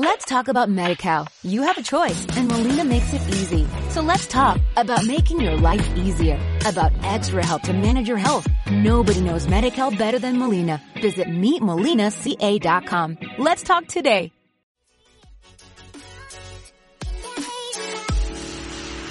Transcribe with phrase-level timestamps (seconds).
[0.00, 1.26] Let's talk about MediCal.
[1.42, 3.66] You have a choice and Molina makes it easy.
[3.90, 8.46] So let's talk about making your life easier, about extra help to manage your health.
[8.70, 10.80] Nobody knows MediCal better than Molina.
[11.02, 13.18] Visit meetmolinaca.com.
[13.38, 14.30] Let's talk today.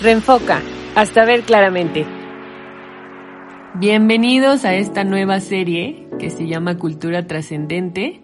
[0.01, 0.61] Reenfoca,
[0.95, 2.05] hasta ver claramente.
[3.75, 8.23] Bienvenidos a esta nueva serie que se llama Cultura Trascendente.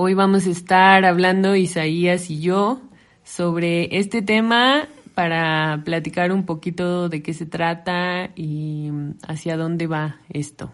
[0.00, 2.80] Hoy vamos a estar hablando Isaías y yo
[3.24, 4.86] sobre este tema
[5.16, 8.92] para platicar un poquito de qué se trata y
[9.26, 10.70] hacia dónde va esto.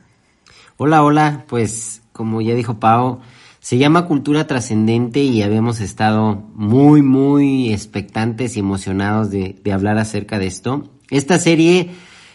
[0.76, 3.20] Hola, hola, pues como ya dijo Pau,
[3.60, 10.38] se llama Cultura Trascendente y habíamos estado muy, muy expectantes y emocionados de, hablar acerca
[10.38, 10.90] de esto.
[11.08, 11.92] Esta serie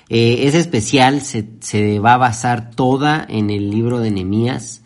[0.09, 4.81] eh, es especial, se, se va a basar toda en el libro de Nehemías.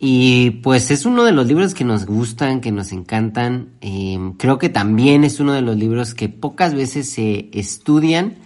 [0.00, 3.70] Y pues es uno de los libros que nos gustan, que nos encantan.
[3.80, 8.36] Em, creo que también es uno de los libros que pocas veces se estudian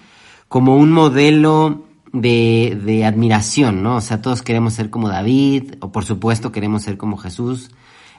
[0.49, 3.97] como un modelo de, de admiración, ¿no?
[3.97, 7.71] O sea, todos queremos ser como David, o por supuesto queremos ser como Jesús.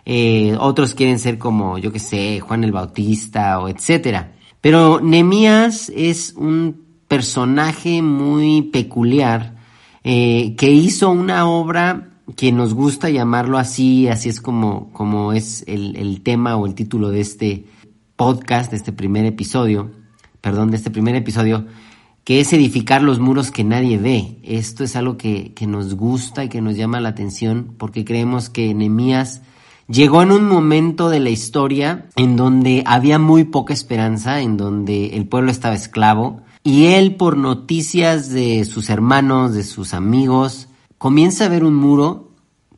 [0.05, 4.33] Eh, otros quieren ser como, yo qué sé, Juan el Bautista o etcétera.
[4.61, 9.55] Pero Nemías es un personaje muy peculiar
[10.03, 15.63] eh, que hizo una obra que nos gusta llamarlo así, así es como, como es
[15.67, 17.65] el, el, tema o el título de este
[18.15, 19.91] podcast, de este primer episodio,
[20.39, 21.65] perdón, de este primer episodio,
[22.23, 24.39] que es edificar los muros que nadie ve.
[24.43, 28.49] Esto es algo que, que nos gusta y que nos llama la atención porque creemos
[28.49, 29.41] que Nehemías
[29.87, 35.17] llegó en un momento de la historia en donde había muy poca esperanza, en donde
[35.17, 40.69] el pueblo estaba esclavo, y él por noticias de sus hermanos, de sus amigos,
[41.03, 42.31] comienza a ver un muro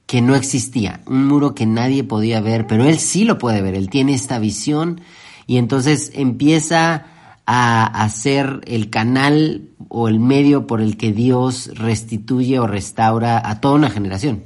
[0.07, 3.75] que no existía, un muro que nadie podía ver, pero él sí lo puede ver,
[3.75, 4.99] él tiene esta visión
[5.45, 7.05] y entonces empieza
[7.45, 13.61] a hacer el canal o el medio por el que Dios restituye o restaura a
[13.61, 14.41] toda una generación.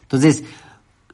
[0.00, 0.42] Entonces,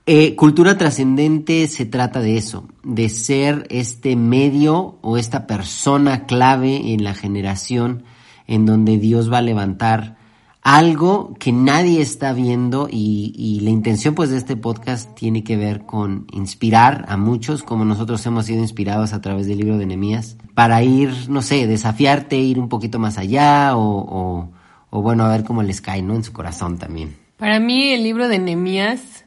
[0.06, 6.92] eh, cultura trascendente se trata de eso, de ser este medio o esta persona clave
[6.92, 8.04] en la generación
[8.46, 10.22] en donde Dios va a levantar
[10.64, 15.84] algo que nadie está viendo y, la intención pues de este podcast tiene que ver
[15.84, 20.38] con inspirar a muchos como nosotros hemos sido inspirados a través del libro de Nehemías
[20.54, 24.48] para ir, no sé, desafiarte, ir un poquito más allá o,
[24.90, 26.14] o, bueno, a ver cómo les cae, ¿no?
[26.14, 27.14] En su corazón también.
[27.36, 29.26] Para mí el libro de Nehemías,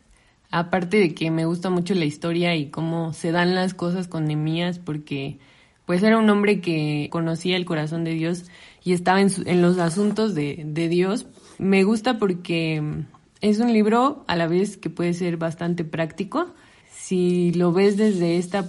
[0.50, 4.25] aparte de que me gusta mucho la historia y cómo se dan las cosas con
[4.25, 5.38] Nehemías porque
[5.86, 8.46] pues era un hombre que conocía el corazón de Dios
[8.88, 11.25] y estaba en, en los asuntos de, de, Dios.
[11.58, 13.03] Me gusta porque
[13.42, 16.53] es un libro a la vez que puede ser bastante práctico.
[16.90, 18.64] Si lo ves desde esta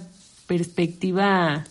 [0.45, 1.63] perspectiva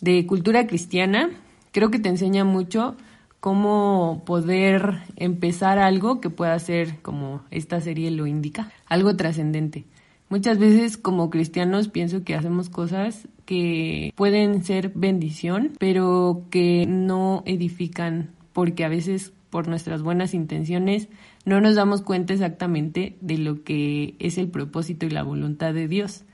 [0.00, 1.30] de cultura cristiana,
[1.72, 2.94] creo que te enseña mucho
[3.40, 9.86] cómo poder empezar algo que pueda ser, como esta serie lo indica, algo trascendente.
[10.30, 17.42] Muchas veces como cristianos pienso que hacemos cosas que pueden ser bendición, pero que no
[17.46, 21.08] edifican porque a veces por nuestras buenas intenciones
[21.46, 25.88] no nos damos cuenta exactamente de lo que es el propósito y la voluntad de
[25.88, 26.24] Dios.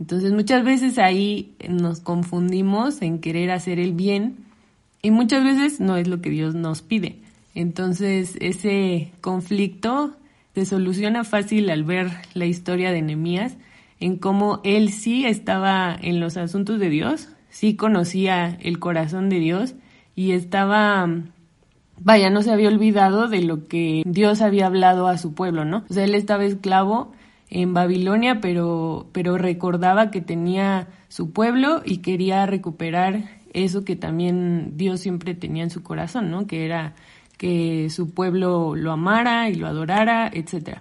[0.00, 4.38] Entonces muchas veces ahí nos confundimos en querer hacer el bien
[5.02, 7.20] y muchas veces no es lo que Dios nos pide.
[7.54, 10.16] Entonces ese conflicto
[10.54, 13.56] se soluciona fácil al ver la historia de Nehemías,
[14.00, 19.38] en cómo él sí estaba en los asuntos de Dios, sí conocía el corazón de
[19.38, 19.74] Dios
[20.14, 21.08] y estaba,
[22.00, 25.84] vaya, no se había olvidado de lo que Dios había hablado a su pueblo, ¿no?
[25.88, 27.12] O sea, él estaba esclavo
[27.50, 34.72] en Babilonia, pero, pero recordaba que tenía su pueblo y quería recuperar eso que también
[34.76, 36.46] Dios siempre tenía en su corazón, ¿no?
[36.46, 36.94] Que era
[37.36, 40.78] que su pueblo lo amara y lo adorara, etc.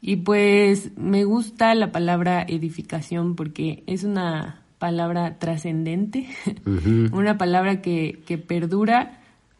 [0.00, 6.28] Y pues me gusta la palabra edificación porque es una palabra trascendente,
[7.12, 9.17] una palabra que, que perdura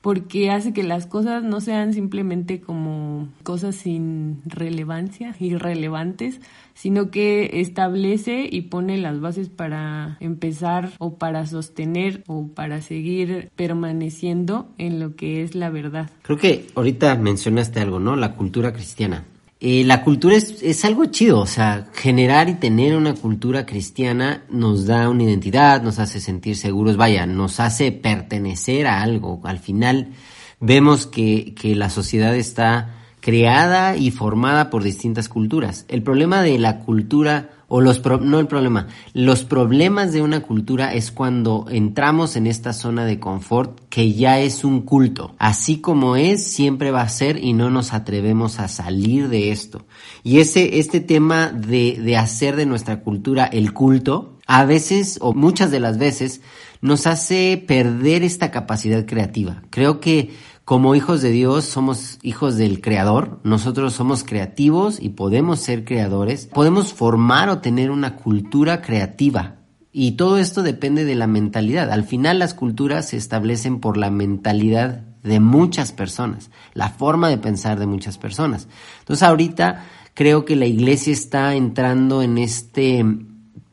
[0.08, 6.40] porque hace que las cosas no sean simplemente como cosas sin relevancia, irrelevantes,
[6.72, 13.50] sino que establece y pone las bases para empezar o para sostener o para seguir
[13.55, 16.08] permaneciendo en lo que es la verdad.
[16.22, 18.16] Creo que ahorita mencionaste algo, ¿no?
[18.16, 19.26] La cultura cristiana.
[19.60, 24.44] Eh, la cultura es, es, algo chido, o sea, generar y tener una cultura cristiana
[24.49, 29.40] nos da una identidad, nos hace sentir seguros, vaya, nos hace pertenecer a algo.
[29.43, 30.12] Al final
[30.60, 35.87] vemos que, que la sociedad está creada y formada por distintas culturas.
[35.88, 40.94] El problema de la cultura o los no el problema, los problemas de una cultura
[40.94, 45.34] es cuando entramos en esta zona de confort que ya es un culto.
[45.38, 49.84] Así como es, siempre va a ser y no nos atrevemos a salir de esto.
[50.24, 55.34] Y ese, este tema de, de hacer de nuestra cultura el culto, a veces o
[55.34, 56.40] muchas de las veces
[56.80, 59.62] nos hace perder esta capacidad creativa.
[59.68, 60.30] Creo que
[60.68, 66.44] como hijos de Dios somos hijos del Creador, nosotros somos creativos y podemos ser creadores,
[66.44, 69.60] podemos formar o tener una cultura creativa.
[69.92, 71.90] Y todo esto depende de la mentalidad.
[71.90, 77.38] Al final las culturas se establecen por la mentalidad de muchas personas, la forma de
[77.38, 78.68] pensar de muchas personas.
[78.98, 83.06] Entonces ahorita creo que la iglesia está entrando en este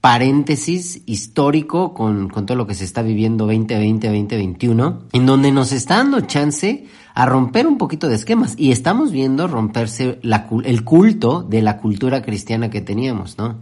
[0.05, 5.71] paréntesis histórico con, con, todo lo que se está viviendo 2020, 2021, en donde nos
[5.71, 6.85] está dando chance
[7.15, 12.21] a romper un poquito de esquemas y estamos viendo romperse el culto de la cultura
[12.21, 13.55] cristiana que teníamos, ¿no?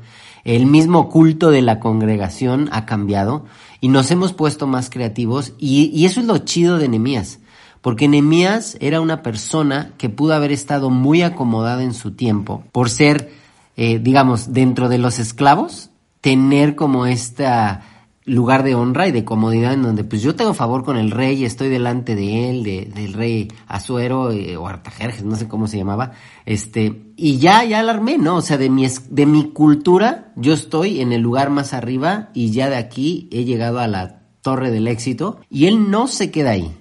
[0.43, 3.45] El mismo culto de la congregación ha cambiado
[3.79, 7.39] y nos hemos puesto más creativos y, y eso es lo chido de Nehemías.
[7.79, 12.89] Porque Nehemías era una persona que pudo haber estado muy acomodada en su tiempo por
[12.89, 13.31] ser,
[13.77, 15.89] eh, digamos, dentro de los esclavos,
[16.23, 17.81] tener como esta
[18.23, 21.43] lugar de honra y de comodidad en donde pues yo tengo favor con el rey,
[21.43, 25.75] estoy delante de él, de, del rey Azuero eh, o Artajerjes, no sé cómo se
[25.75, 26.13] llamaba,
[26.45, 28.37] este, y ya, ya alarmé, ¿no?
[28.37, 32.51] O sea, de mi, de mi cultura, yo estoy en el lugar más arriba y
[32.51, 36.51] ya de aquí he llegado a la torre del éxito y él no se queda
[36.51, 36.71] ahí.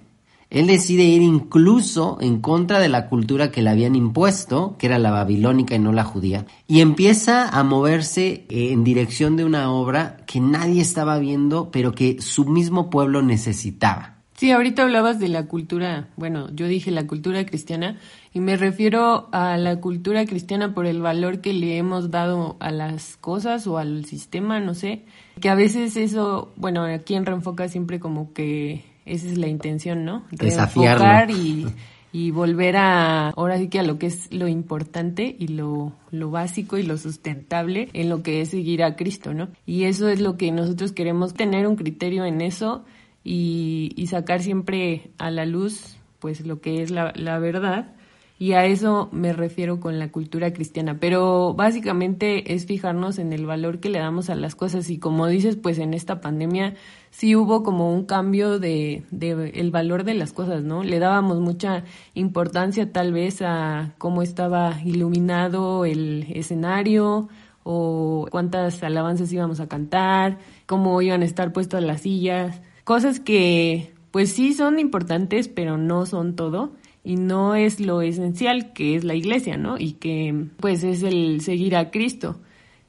[0.53, 4.99] Él decide ir incluso en contra de la cultura que le habían impuesto, que era
[4.99, 9.73] la babilónica y no la judía, y empieza a moverse eh, en dirección de una
[9.73, 14.19] obra que nadie estaba viendo, pero que su mismo pueblo necesitaba.
[14.37, 17.97] Sí, ahorita hablabas de la cultura, bueno, yo dije la cultura cristiana
[18.35, 22.71] y me refiero a la cultura cristiana por el valor que le hemos dado a
[22.71, 25.07] las cosas o al sistema, no sé,
[25.41, 30.05] que a veces eso, bueno, aquí en Reenfoca siempre como que esa es la intención,
[30.05, 30.25] ¿no?
[30.31, 31.35] Desafiarlo.
[31.35, 31.67] y,
[32.13, 36.31] y volver a, ahora sí que a lo que es lo importante y lo, lo
[36.31, 39.49] básico y lo sustentable en lo que es seguir a Cristo, ¿no?
[39.67, 42.85] Y eso es lo que nosotros queremos tener un criterio en eso
[43.25, 47.95] y, y sacar siempre a la luz pues lo que es la, la verdad
[48.43, 50.99] y a eso me refiero con la cultura cristiana.
[50.99, 55.29] Pero básicamente es fijarnos en el valor que le damos a las cosas y como
[55.29, 56.75] dices, pues en esta pandemia
[57.13, 60.83] sí hubo como un cambio de, de el valor de las cosas, ¿no?
[60.83, 61.85] Le dábamos mucha
[62.15, 67.29] importancia tal vez a cómo estaba iluminado el escenario
[67.63, 73.95] o cuántas alabanzas íbamos a cantar, cómo iban a estar puestas las sillas, cosas que
[74.11, 76.73] pues sí son importantes, pero no son todo
[77.05, 79.77] y no es lo esencial que es la iglesia, ¿no?
[79.79, 82.41] Y que pues es el seguir a Cristo.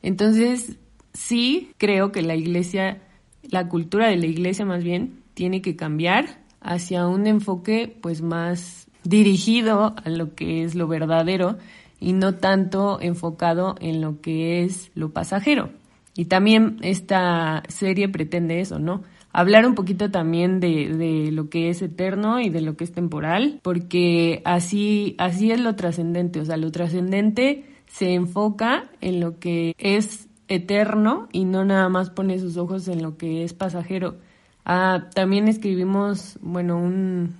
[0.01, 0.77] Entonces,
[1.13, 3.01] sí creo que la iglesia,
[3.43, 8.87] la cultura de la iglesia más bien, tiene que cambiar hacia un enfoque pues más
[9.03, 11.57] dirigido a lo que es lo verdadero
[11.99, 15.69] y no tanto enfocado en lo que es lo pasajero.
[16.15, 19.03] Y también esta serie pretende eso, ¿no?
[19.33, 22.93] Hablar un poquito también de, de, lo que es eterno y de lo que es
[22.93, 29.39] temporal, porque así, así es lo trascendente, o sea, lo trascendente se enfoca en lo
[29.39, 34.17] que es eterno y no nada más pone sus ojos en lo que es pasajero.
[34.65, 37.35] Ah, también escribimos, bueno, un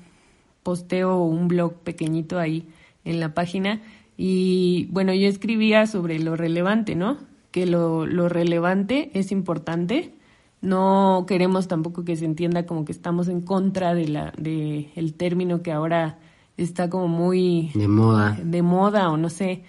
[0.64, 2.68] posteo o un blog pequeñito ahí
[3.06, 3.82] en la página
[4.18, 7.18] y bueno, yo escribía sobre lo relevante, ¿no?
[7.52, 10.14] Que lo, lo relevante es importante,
[10.64, 15.14] no queremos tampoco que se entienda como que estamos en contra de la de el
[15.14, 16.18] término que ahora
[16.56, 18.40] está como muy de moda.
[18.42, 19.64] De moda o no sé.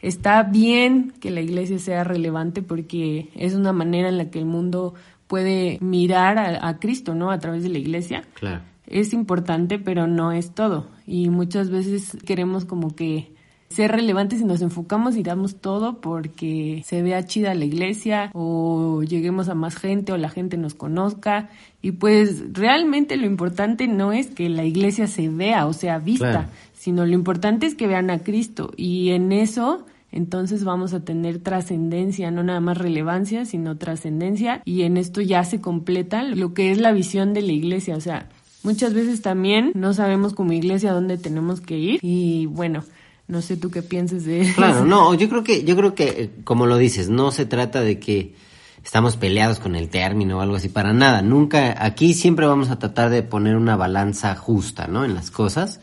[0.00, 4.46] Está bien que la iglesia sea relevante porque es una manera en la que el
[4.46, 4.94] mundo
[5.26, 7.30] puede mirar a, a Cristo, ¿no?
[7.30, 8.24] A través de la iglesia.
[8.34, 8.62] Claro.
[8.86, 10.86] Es importante, pero no es todo.
[11.06, 13.34] Y muchas veces queremos como que
[13.68, 19.02] ser relevantes y nos enfocamos y damos todo porque se vea chida la iglesia o
[19.02, 21.50] lleguemos a más gente o la gente nos conozca.
[21.82, 26.48] Y pues realmente lo importante no es que la iglesia se vea o sea vista,
[26.72, 28.72] sino lo importante es que vean a Cristo.
[28.76, 34.62] Y en eso entonces vamos a tener trascendencia, no nada más relevancia, sino trascendencia.
[34.64, 37.96] Y en esto ya se completa lo que es la visión de la iglesia.
[37.96, 38.28] O sea,
[38.62, 42.00] muchas veces también no sabemos como iglesia dónde tenemos que ir.
[42.02, 42.84] Y bueno,
[43.28, 44.54] no sé tú qué piensas de eso.
[44.56, 47.82] Claro, no, yo creo que, yo creo que, eh, como lo dices, no se trata
[47.82, 48.34] de que
[48.82, 51.20] estamos peleados con el término o algo así, para nada.
[51.20, 55.04] Nunca, aquí siempre vamos a tratar de poner una balanza justa, ¿no?
[55.04, 55.80] En las cosas.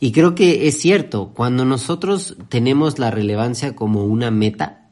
[0.00, 4.90] Y creo que es cierto, cuando nosotros tenemos la relevancia como una meta,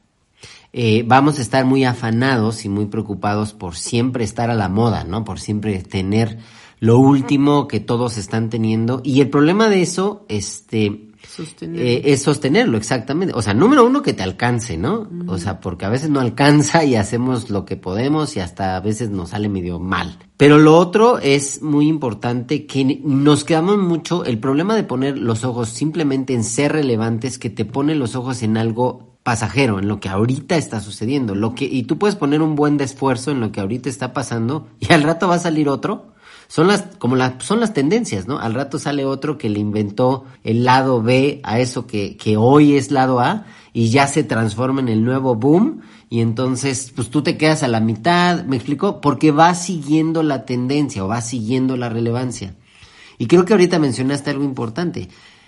[0.71, 5.03] eh, vamos a estar muy afanados y muy preocupados por siempre estar a la moda,
[5.03, 5.25] ¿no?
[5.25, 6.37] Por siempre tener
[6.79, 9.01] lo último que todos están teniendo.
[9.03, 11.10] Y el problema de eso, este,
[11.61, 13.33] eh, es sostenerlo, exactamente.
[13.35, 15.09] O sea, número uno, que te alcance, ¿no?
[15.27, 18.79] O sea, porque a veces no alcanza y hacemos lo que podemos y hasta a
[18.79, 20.17] veces nos sale medio mal.
[20.37, 25.43] Pero lo otro es muy importante que nos quedamos mucho, el problema de poner los
[25.43, 29.99] ojos simplemente en ser relevantes, que te pone los ojos en algo pasajero, en lo
[29.99, 33.39] que ahorita está sucediendo, lo que, y tú puedes poner un buen de esfuerzo en
[33.39, 36.13] lo que ahorita está pasando y al rato va a salir otro
[36.51, 38.37] son las, como las, son las tendencias, ¿no?
[38.37, 42.75] Al rato sale otro que le inventó el lado B a eso que, que hoy
[42.75, 45.79] es lado A y ya se transforma en el nuevo boom
[46.09, 48.99] y entonces pues tú te quedas a la mitad, ¿me explico?
[48.99, 52.53] Porque va siguiendo la tendencia o va siguiendo la relevancia.
[53.17, 55.07] Y creo que ahorita mencionaste algo importante.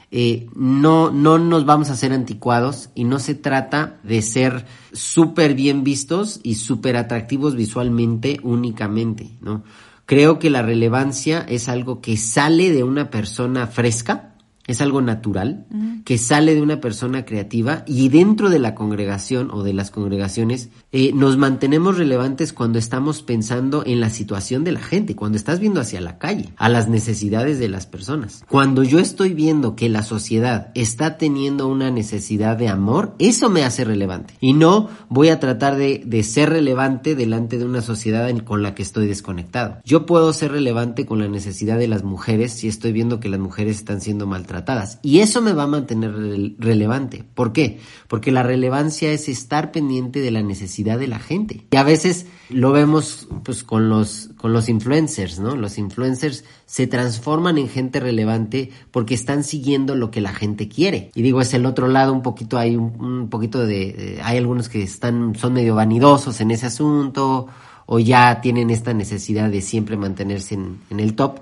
[0.10, 5.54] Eh, no, no nos vamos a hacer anticuados y no se trata de ser súper
[5.54, 9.64] bien vistos y súper atractivos visualmente únicamente, ¿no?
[10.06, 14.33] Creo que la relevancia es algo que sale de una persona fresca,
[14.66, 15.66] es algo natural,
[16.06, 20.70] que sale de una persona creativa y dentro de la congregación o de las congregaciones
[20.92, 25.60] eh, nos mantenemos relevantes cuando estamos pensando en la situación de la gente, cuando estás
[25.60, 28.44] viendo hacia la calle, a las necesidades de las personas.
[28.48, 33.64] Cuando yo estoy viendo que la sociedad está teniendo una necesidad de amor, eso me
[33.64, 34.36] hace relevante.
[34.40, 38.76] Y no voy a tratar de, de ser relevante delante de una sociedad con la
[38.76, 39.80] que estoy desconectado.
[39.84, 43.40] Yo puedo ser relevante con la necesidad de las mujeres si estoy viendo que las
[43.40, 44.53] mujeres están siendo maltratadas.
[45.02, 46.14] Y eso me va a mantener
[46.60, 47.24] relevante.
[47.34, 47.80] ¿Por qué?
[48.08, 51.66] Porque la relevancia es estar pendiente de la necesidad de la gente.
[51.72, 55.56] Y a veces lo vemos pues con los con los influencers, ¿no?
[55.56, 61.12] Los influencers se transforman en gente relevante porque están siguiendo lo que la gente quiere.
[61.16, 64.84] Y digo, es el otro lado un poquito hay un, poquito de, hay algunos que
[64.84, 67.48] están son medio vanidosos en ese asunto
[67.86, 71.40] o ya tienen esta necesidad de siempre mantenerse en, en el top.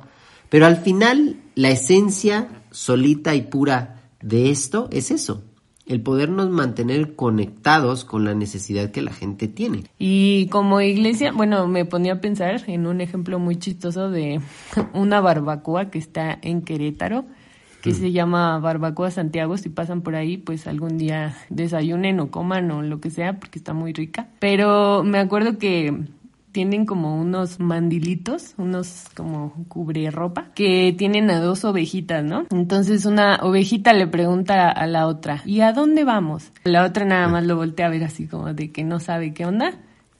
[0.50, 5.44] Pero al final la esencia solita y pura de esto es eso,
[5.86, 9.84] el podernos mantener conectados con la necesidad que la gente tiene.
[10.00, 14.42] Y como iglesia, bueno, me ponía a pensar en un ejemplo muy chistoso de
[14.94, 17.26] una barbacoa que está en Querétaro,
[17.82, 17.96] que mm.
[17.96, 19.58] se llama Barbacoa Santiago.
[19.58, 23.58] Si pasan por ahí, pues algún día desayunen o coman o lo que sea, porque
[23.58, 24.30] está muy rica.
[24.40, 26.06] Pero me acuerdo que
[26.52, 32.46] tienen como unos mandilitos, unos como cubre ropa, que tienen a dos ovejitas, ¿no?
[32.52, 36.52] Entonces una ovejita le pregunta a la otra, ¿y a dónde vamos?
[36.64, 39.46] La otra nada más lo voltea a ver así como de que no sabe qué
[39.46, 39.74] onda.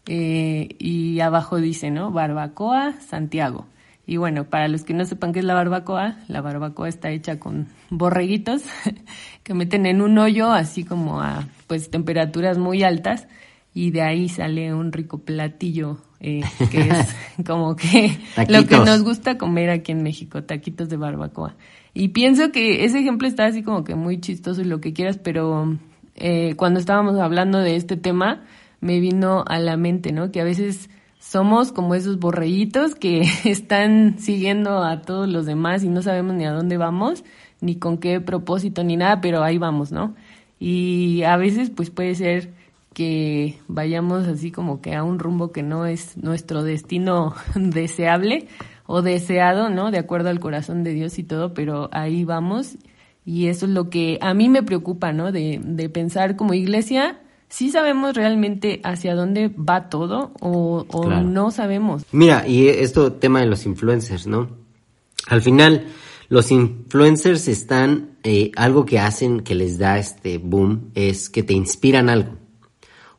[0.08, 2.12] Eh, y abajo dice, ¿no?
[2.12, 3.68] Barbacoa, Santiago.
[4.08, 7.40] Y bueno, para los que no sepan qué es la barbacoa, la barbacoa está hecha
[7.40, 8.64] con borreguitos
[9.44, 13.28] que meten en un hoyo así como a pues temperaturas muy altas
[13.74, 19.04] y de ahí sale un rico platillo eh, que es como que lo que nos
[19.04, 21.56] gusta comer aquí en México, taquitos de barbacoa.
[21.94, 25.18] Y pienso que ese ejemplo está así como que muy chistoso y lo que quieras,
[25.18, 25.78] pero
[26.16, 28.44] eh, cuando estábamos hablando de este tema,
[28.80, 30.32] me vino a la mente, ¿no?
[30.32, 35.90] Que a veces somos como esos borreguitos que están siguiendo a todos los demás y
[35.90, 37.24] no sabemos ni a dónde vamos,
[37.62, 40.16] ni con qué propósito, ni nada, pero ahí vamos, ¿no?
[40.60, 42.54] Y a veces pues puede ser
[42.94, 48.48] que vayamos así como que a un rumbo que no es nuestro destino deseable
[48.86, 49.92] o deseado, ¿no?
[49.92, 52.78] De acuerdo al corazón de Dios y todo, pero ahí vamos
[53.26, 55.32] y eso es lo que a mí me preocupa, ¿no?
[55.32, 61.52] De, de pensar como iglesia, ¿sí sabemos realmente hacia dónde va todo o, o no
[61.52, 62.04] sabemos?
[62.12, 64.50] Mira, y esto tema de los influencers, ¿no?
[65.28, 65.86] Al final,
[66.28, 71.54] los influencers están, eh, algo que hacen que les da este boom es que te
[71.54, 72.41] inspiran algo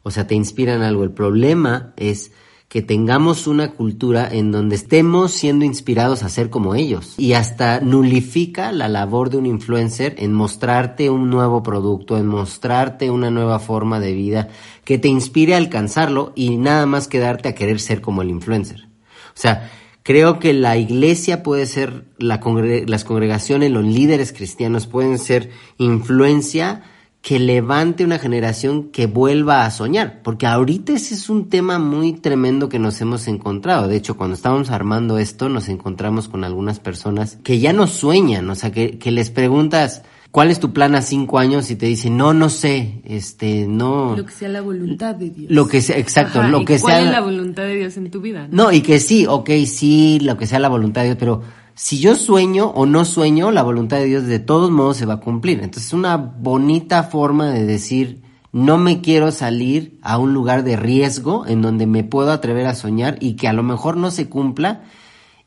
[0.02, 1.04] o sea, te inspiran algo.
[1.04, 2.32] El problema es
[2.72, 7.12] que tengamos una cultura en donde estemos siendo inspirados a ser como ellos.
[7.18, 13.10] Y hasta nulifica la labor de un influencer en mostrarte un nuevo producto, en mostrarte
[13.10, 14.48] una nueva forma de vida
[14.84, 18.88] que te inspire a alcanzarlo y nada más quedarte a querer ser como el influencer.
[19.34, 19.70] O sea,
[20.02, 22.40] creo que la iglesia puede ser, la
[22.86, 26.84] las congregaciones, los líderes cristianos pueden ser influencia
[27.22, 32.14] que levante una generación que vuelva a soñar, porque ahorita ese es un tema muy
[32.14, 33.86] tremendo que nos hemos encontrado.
[33.86, 38.50] De hecho, cuando estábamos armando esto, nos encontramos con algunas personas que ya no sueñan,
[38.50, 40.02] o sea, que, que les preguntas,
[40.32, 41.70] ¿cuál es tu plan a cinco años?
[41.70, 44.16] Y te dicen, no, no sé, este, no.
[44.16, 45.48] Lo que sea la voluntad de Dios.
[45.48, 46.96] Lo que sea, exacto, lo que sea.
[46.96, 48.48] ¿Cuál es la voluntad de Dios en tu vida?
[48.50, 48.72] ¿no?
[48.72, 51.42] y que sí, ok, sí, lo que sea la voluntad de Dios, pero
[51.74, 55.14] si yo sueño o no sueño, la voluntad de Dios de todos modos se va
[55.14, 55.60] a cumplir.
[55.60, 60.76] Entonces es una bonita forma de decir, no me quiero salir a un lugar de
[60.76, 64.28] riesgo en donde me puedo atrever a soñar y que a lo mejor no se
[64.28, 64.82] cumpla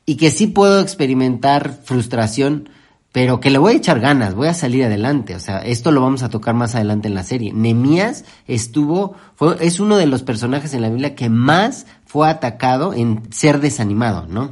[0.05, 2.69] y que sí puedo experimentar frustración,
[3.11, 5.35] pero que le voy a echar ganas, voy a salir adelante.
[5.35, 7.53] O sea, esto lo vamos a tocar más adelante en la serie.
[7.53, 12.93] Nemías estuvo, fue, es uno de los personajes en la Biblia que más fue atacado
[12.93, 14.51] en ser desanimado, ¿no?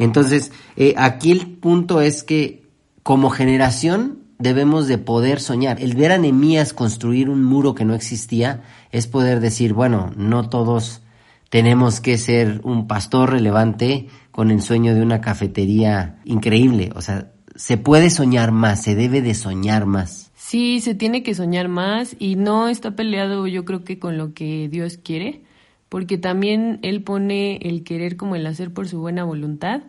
[0.00, 2.66] Entonces, eh, aquí el punto es que
[3.02, 5.80] como generación debemos de poder soñar.
[5.80, 10.48] El ver a Nemías construir un muro que no existía es poder decir, bueno, no
[10.48, 11.02] todos
[11.50, 16.90] tenemos que ser un pastor relevante con el sueño de una cafetería increíble.
[16.94, 20.30] O sea, se puede soñar más, se debe de soñar más.
[20.34, 24.32] Sí, se tiene que soñar más y no está peleado yo creo que con lo
[24.32, 25.42] que Dios quiere,
[25.90, 29.82] porque también Él pone el querer como el hacer por su buena voluntad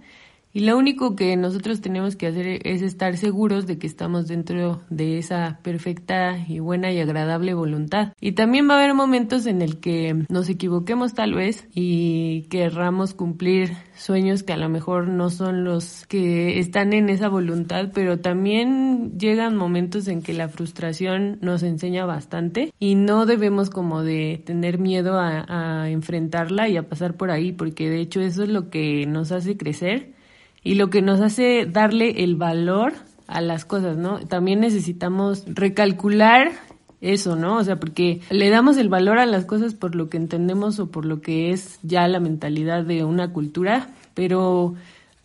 [0.53, 4.81] y lo único que nosotros tenemos que hacer es estar seguros de que estamos dentro
[4.89, 8.13] de esa perfecta y buena y agradable voluntad.
[8.19, 13.13] Y también va a haber momentos en el que nos equivoquemos tal vez y querramos
[13.13, 18.19] cumplir sueños que a lo mejor no son los que están en esa voluntad, pero
[18.19, 24.41] también llegan momentos en que la frustración nos enseña bastante y no debemos como de
[24.45, 25.45] tener miedo a,
[25.83, 29.31] a enfrentarla y a pasar por ahí, porque de hecho eso es lo que nos
[29.31, 30.20] hace crecer
[30.63, 32.93] y lo que nos hace darle el valor
[33.27, 34.19] a las cosas, ¿no?
[34.19, 36.51] También necesitamos recalcular
[36.99, 37.57] eso, ¿no?
[37.57, 40.91] O sea, porque le damos el valor a las cosas por lo que entendemos o
[40.91, 44.75] por lo que es ya la mentalidad de una cultura, pero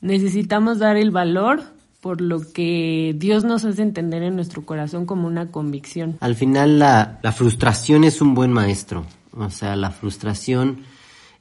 [0.01, 1.63] necesitamos dar el valor
[2.01, 6.17] por lo que Dios nos hace entender en nuestro corazón como una convicción.
[6.21, 9.05] Al final la, la frustración es un buen maestro,
[9.37, 10.79] o sea, la frustración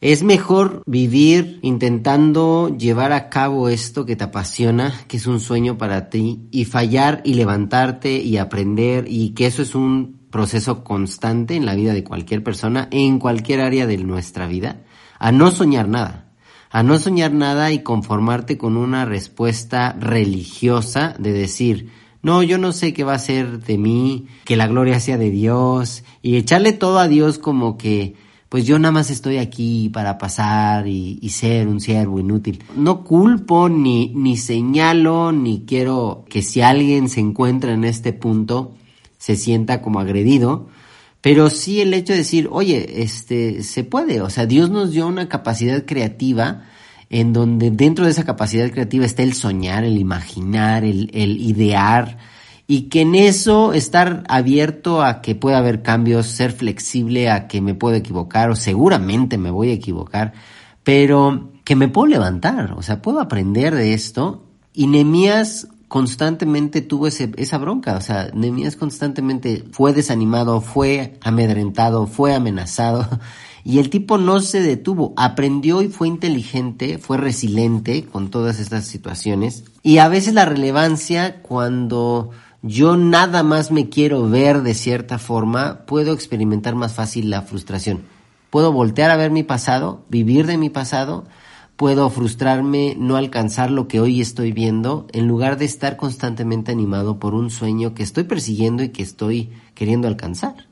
[0.02, 5.78] es mejor vivir intentando llevar a cabo esto que te apasiona, que es un sueño
[5.78, 11.56] para ti, y fallar y levantarte y aprender, y que eso es un proceso constante
[11.56, 14.82] en la vida de cualquier persona, en cualquier área de nuestra vida,
[15.18, 16.34] a no soñar nada,
[16.70, 21.90] a no soñar nada y conformarte con una respuesta religiosa de decir,
[22.22, 25.30] no, yo no sé qué va a ser de mí, que la gloria sea de
[25.30, 28.16] Dios, y echarle todo a Dios como que
[28.56, 32.64] pues yo nada más estoy aquí para pasar y, ser un siervo inútil.
[32.78, 38.74] No culpo ni, ni señalo ni quiero que si alguien se encuentra en este punto
[39.18, 40.70] se sienta como agredido,
[41.20, 45.06] pero sí el hecho de decir, oye, este, se puede, o sea, Dios nos dio
[45.06, 46.64] una capacidad creativa
[47.10, 52.20] en donde dentro de esa capacidad creativa está el soñar, el imaginar, el, el idear,
[52.68, 57.62] y que en eso estar abierto a que pueda haber cambios, ser flexible a que
[57.62, 60.34] me puedo equivocar o seguramente me voy a equivocar,
[60.84, 64.44] pero que me puedo levantar, o sea, puedo aprender de esto.
[64.74, 72.08] Y Nemías constantemente tuvo ese, esa bronca, o sea, Nemías constantemente fue desanimado, fue amedrentado,
[72.08, 73.08] fue amenazado
[73.64, 78.86] y el tipo no se detuvo, aprendió y fue inteligente, fue resiliente con todas estas
[78.86, 79.64] situaciones.
[79.84, 82.32] Y a veces la relevancia cuando
[82.68, 88.02] yo nada más me quiero ver de cierta forma, puedo experimentar más fácil la frustración.
[88.50, 91.26] Puedo voltear a ver mi pasado, vivir de mi pasado,
[91.76, 97.20] puedo frustrarme, no alcanzar lo que hoy estoy viendo, en lugar de estar constantemente animado
[97.20, 100.66] por un sueño que estoy persiguiendo y que estoy queriendo alcanzar.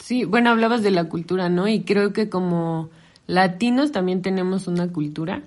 [0.00, 1.66] Sí, bueno, hablabas de la cultura, ¿no?
[1.66, 2.90] Y creo que como
[3.26, 5.44] latinos también tenemos una cultura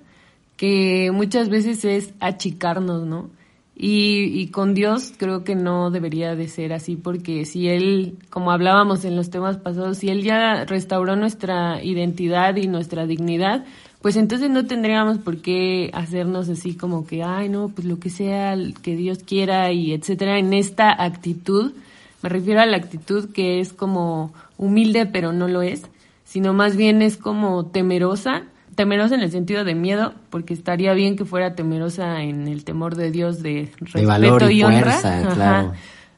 [0.56, 3.30] que muchas veces es achicarnos, ¿no?
[3.74, 8.52] Y, y, con Dios creo que no debería de ser así, porque si Él, como
[8.52, 13.64] hablábamos en los temas pasados, si Él ya restauró nuestra identidad y nuestra dignidad,
[14.02, 18.10] pues entonces no tendríamos por qué hacernos así como que, ay, no, pues lo que
[18.10, 21.72] sea que Dios quiera y etcétera, en esta actitud,
[22.20, 25.82] me refiero a la actitud que es como humilde pero no lo es,
[26.24, 28.42] sino más bien es como temerosa
[28.74, 32.96] temerosa en el sentido de miedo, porque estaría bien que fuera temerosa en el temor
[32.96, 35.72] de Dios de respeto y, honra.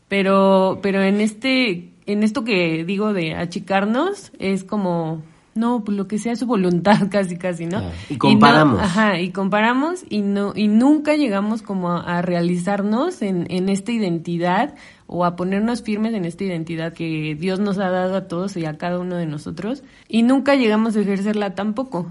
[0.09, 5.23] Pero, pero en este, en esto que digo de achicarnos, es como,
[5.55, 7.83] no, pues lo que sea su voluntad, casi, casi, ¿no?
[8.09, 8.81] Y comparamos.
[8.81, 14.75] ajá, y comparamos y no, y nunca llegamos como a, realizarnos en, en esta identidad
[15.07, 18.67] o a ponernos firmes en esta identidad que Dios nos ha dado a todos y
[18.67, 22.07] a cada uno de nosotros y nunca llegamos a ejercerla tampoco.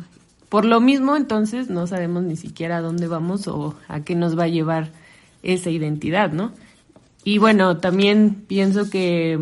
[0.53, 4.37] Por lo mismo, entonces, no sabemos ni siquiera a dónde vamos o a qué nos
[4.37, 4.91] va a llevar
[5.41, 6.51] esa identidad, ¿no?
[7.23, 9.39] Y bueno, también pienso que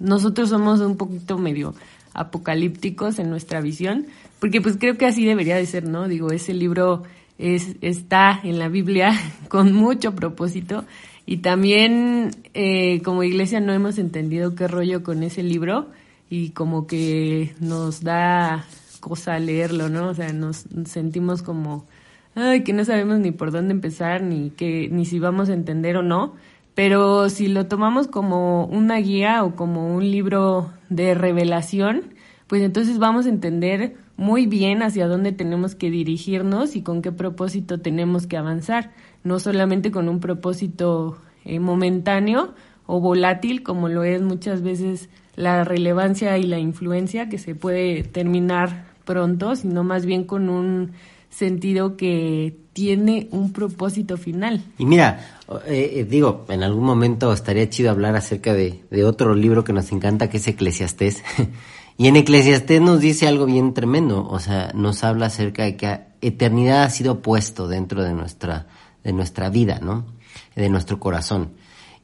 [0.00, 1.74] nosotros somos un poquito medio
[2.12, 4.04] apocalípticos en nuestra visión,
[4.38, 6.08] porque pues creo que así debería de ser, ¿no?
[6.08, 7.04] Digo, ese libro
[7.38, 9.18] es, está en la Biblia
[9.48, 10.84] con mucho propósito
[11.24, 15.88] y también eh, como iglesia no hemos entendido qué rollo con ese libro
[16.28, 18.66] y como que nos da
[19.00, 20.08] cosa leerlo, ¿no?
[20.08, 21.86] O sea, nos sentimos como,
[22.34, 25.96] ay, que no sabemos ni por dónde empezar, ni que, ni si vamos a entender
[25.96, 26.34] o no.
[26.74, 32.14] Pero si lo tomamos como una guía o como un libro de revelación,
[32.46, 37.10] pues entonces vamos a entender muy bien hacia dónde tenemos que dirigirnos y con qué
[37.10, 38.92] propósito tenemos que avanzar,
[39.24, 42.54] no solamente con un propósito eh, momentáneo
[42.86, 48.02] o volátil como lo es muchas veces la relevancia y la influencia que se puede
[48.02, 50.92] terminar pronto, sino más bien con un
[51.30, 54.62] sentido que tiene un propósito final.
[54.78, 59.34] Y mira, eh, eh, digo, en algún momento estaría chido hablar acerca de, de otro
[59.34, 61.24] libro que nos encanta, que es Eclesiastés.
[61.96, 65.98] y en Eclesiastés nos dice algo bien tremendo, o sea, nos habla acerca de que
[66.20, 68.68] eternidad ha sido puesto dentro de nuestra,
[69.02, 70.06] de nuestra vida, ¿no?
[70.54, 71.50] De nuestro corazón.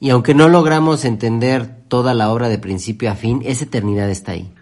[0.00, 4.32] Y aunque no logramos entender toda la obra de principio a fin, esa eternidad está
[4.32, 4.52] ahí.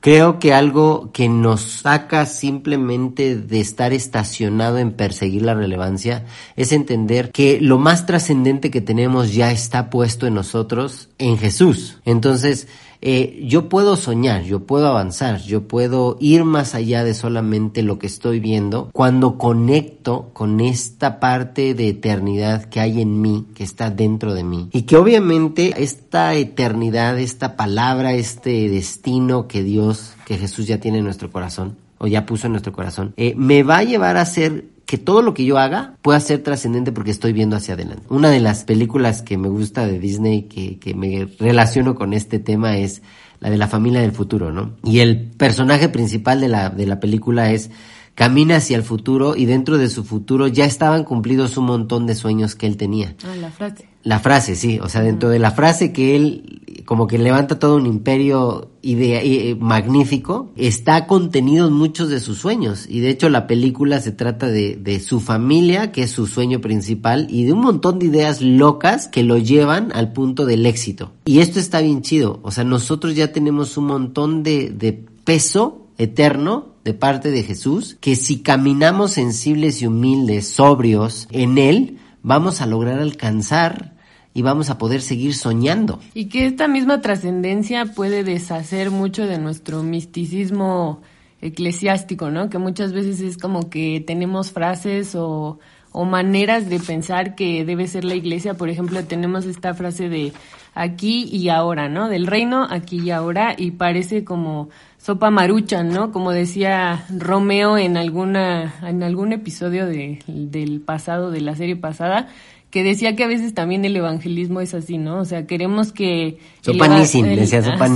[0.00, 6.72] Creo que algo que nos saca simplemente de estar estacionado en perseguir la relevancia es
[6.72, 11.98] entender que lo más trascendente que tenemos ya está puesto en nosotros en Jesús.
[12.04, 12.68] Entonces,
[13.00, 17.98] eh, yo puedo soñar, yo puedo avanzar, yo puedo ir más allá de solamente lo
[17.98, 23.64] que estoy viendo cuando conecto con esta parte de eternidad que hay en mí, que
[23.64, 24.68] está dentro de mí.
[24.72, 30.98] Y que obviamente esta eternidad, esta palabra, este destino que Dios, que Jesús ya tiene
[30.98, 34.26] en nuestro corazón, o ya puso en nuestro corazón, eh, me va a llevar a
[34.26, 38.04] ser que todo lo que yo haga pueda ser trascendente porque estoy viendo hacia adelante.
[38.08, 42.38] Una de las películas que me gusta de Disney, que, que me relaciono con este
[42.38, 43.02] tema, es
[43.40, 44.76] la de la familia del futuro, ¿no?
[44.84, 47.70] Y el personaje principal de la, de la película es
[48.16, 52.14] camina hacia el futuro y dentro de su futuro ya estaban cumplidos un montón de
[52.16, 53.14] sueños que él tenía.
[53.24, 53.88] Ah, la frase.
[54.02, 57.76] La frase, sí, o sea, dentro de la frase que él como que levanta todo
[57.76, 63.28] un imperio idea, eh, magnífico, está contenido en muchos de sus sueños y de hecho
[63.28, 67.52] la película se trata de, de su familia, que es su sueño principal, y de
[67.52, 71.12] un montón de ideas locas que lo llevan al punto del éxito.
[71.26, 75.88] Y esto está bien chido, o sea, nosotros ya tenemos un montón de, de peso
[75.98, 82.60] eterno de parte de Jesús, que si caminamos sensibles y humildes, sobrios en Él, vamos
[82.60, 83.96] a lograr alcanzar
[84.32, 85.98] y vamos a poder seguir soñando.
[86.14, 91.02] Y que esta misma trascendencia puede deshacer mucho de nuestro misticismo
[91.40, 92.50] eclesiástico, ¿no?
[92.50, 95.58] Que muchas veces es como que tenemos frases o,
[95.90, 98.54] o maneras de pensar que debe ser la iglesia.
[98.54, 100.32] Por ejemplo, tenemos esta frase de
[100.74, 102.08] aquí y ahora, ¿no?
[102.08, 104.68] Del reino aquí y ahora y parece como
[105.06, 106.10] sopa maruchan, ¿no?
[106.10, 112.26] Como decía Romeo en alguna en algún episodio de, del pasado de la serie pasada
[112.70, 115.20] que decía que a veces también el evangelismo es así, ¿no?
[115.20, 116.38] O sea, queremos que...
[116.60, 117.88] Sopa decía sopa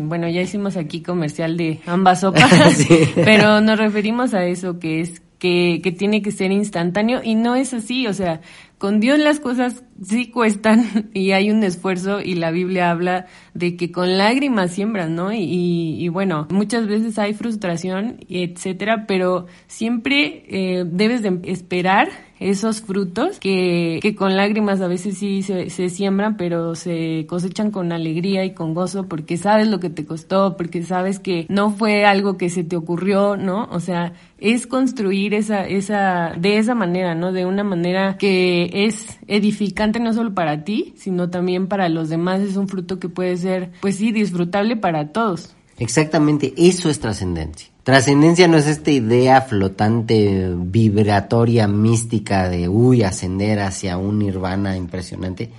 [0.00, 5.22] Bueno, ya hicimos aquí comercial de ambas sopas, pero nos referimos a eso que es
[5.38, 8.40] que, que tiene que ser instantáneo y no es así, o sea,
[8.78, 13.76] con Dios las cosas sí cuestan y hay un esfuerzo y la Biblia habla de
[13.76, 15.32] que con lágrimas siembran, ¿no?
[15.32, 22.08] Y, y, bueno, muchas veces hay frustración, etcétera, pero siempre eh, debes de esperar
[22.40, 27.70] esos frutos que, que con lágrimas a veces sí se, se, siembran, pero se cosechan
[27.70, 31.70] con alegría y con gozo porque sabes lo que te costó, porque sabes que no
[31.70, 33.68] fue algo que se te ocurrió, ¿no?
[33.70, 37.32] O sea, es construir esa, esa, de esa manera, ¿no?
[37.32, 42.40] De una manera que es edificante no solo para ti, sino también para los demás.
[42.40, 45.54] Es un fruto que puede ser, pues sí, disfrutable para todos.
[45.78, 47.68] Exactamente, eso es trascendencia.
[47.88, 55.52] Trascendencia no es esta idea flotante, vibratoria, mística de, uy, ascender hacia un nirvana impresionante,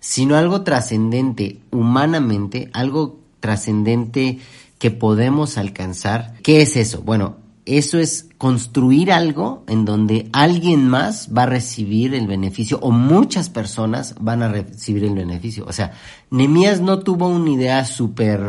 [0.00, 4.38] sino algo trascendente humanamente, algo trascendente
[4.78, 6.32] que podemos alcanzar.
[6.42, 7.02] ¿Qué es eso?
[7.02, 12.92] Bueno, eso es construir algo en donde alguien más va a recibir el beneficio o
[12.92, 15.66] muchas personas van a recibir el beneficio.
[15.68, 15.92] O sea,
[16.30, 18.40] Nemías no tuvo una idea super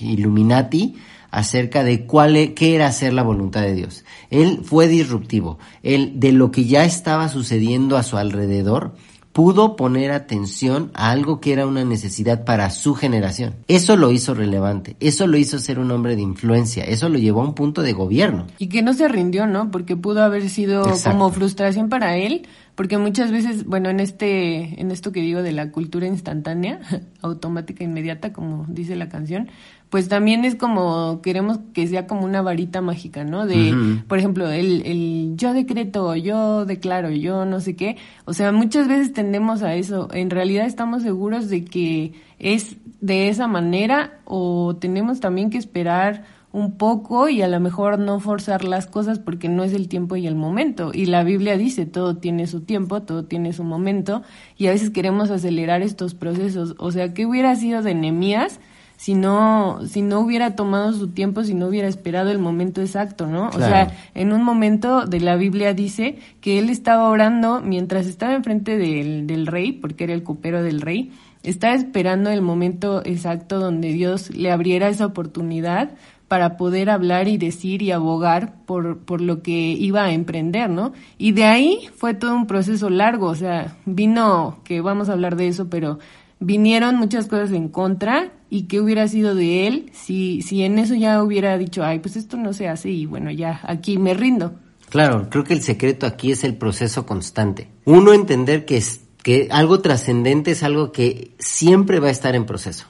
[0.00, 0.96] illuminati
[1.30, 4.04] acerca de cuál e, qué era hacer la voluntad de Dios.
[4.30, 5.58] Él fue disruptivo.
[5.82, 8.94] Él de lo que ya estaba sucediendo a su alrededor,
[9.38, 13.54] pudo poner atención a algo que era una necesidad para su generación.
[13.68, 17.42] Eso lo hizo relevante, eso lo hizo ser un hombre de influencia, eso lo llevó
[17.42, 18.48] a un punto de gobierno.
[18.58, 19.70] Y que no se rindió, ¿no?
[19.70, 24.90] Porque pudo haber sido como frustración para él, porque muchas veces, bueno, en este, en
[24.90, 26.80] esto que digo de la cultura instantánea,
[27.22, 29.50] automática, inmediata, como dice la canción,
[29.90, 33.46] pues también es como queremos que sea como una varita mágica, ¿no?
[33.46, 33.74] De,
[34.06, 37.96] por ejemplo, el, el yo decreto, yo declaro, yo no sé qué.
[38.26, 40.08] O sea, muchas veces tendemos a eso.
[40.12, 46.24] En realidad estamos seguros de que es de esa manera o tenemos también que esperar
[46.52, 50.16] un poco y a lo mejor no forzar las cosas porque no es el tiempo
[50.16, 50.90] y el momento.
[50.92, 54.22] Y la Biblia dice, todo tiene su tiempo, todo tiene su momento
[54.56, 56.74] y a veces queremos acelerar estos procesos.
[56.78, 58.60] O sea, ¿qué hubiera sido de Nehemías
[58.98, 63.28] si no, si no hubiera tomado su tiempo, si no hubiera esperado el momento exacto,
[63.28, 63.46] ¿no?
[63.46, 68.34] O sea, en un momento de la Biblia dice que él estaba orando mientras estaba
[68.34, 71.12] enfrente del, del rey, porque era el copero del rey,
[71.44, 75.90] estaba esperando el momento exacto donde Dios le abriera esa oportunidad
[76.26, 80.92] para poder hablar y decir y abogar por, por lo que iba a emprender, ¿no?
[81.18, 85.36] Y de ahí fue todo un proceso largo, o sea, vino, que vamos a hablar
[85.36, 86.00] de eso, pero
[86.40, 90.94] vinieron muchas cosas en contra y qué hubiera sido de él si, si en eso
[90.94, 94.54] ya hubiera dicho, ay, pues esto no se hace y bueno, ya aquí me rindo.
[94.88, 97.68] Claro, creo que el secreto aquí es el proceso constante.
[97.84, 102.46] Uno entender que, es, que algo trascendente es algo que siempre va a estar en
[102.46, 102.86] proceso,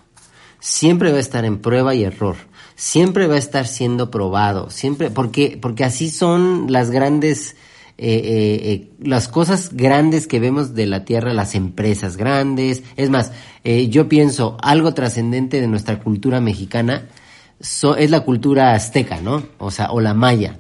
[0.61, 2.37] siempre va a estar en prueba y error,
[2.77, 7.57] siempre va a estar siendo probado, siempre, porque, porque así son las grandes
[8.01, 12.85] eh, eh, eh, las cosas grandes que vemos de la Tierra, las empresas grandes.
[12.97, 13.33] Es más,
[13.65, 17.09] eh, yo pienso, algo trascendente de nuestra cultura mexicana
[17.61, 19.43] es la cultura azteca, ¿no?
[19.59, 20.59] O sea, o la maya.